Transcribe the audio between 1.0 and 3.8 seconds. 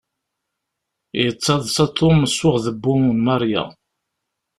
Yettaḍsa Tom s uɣdebbu n Maria.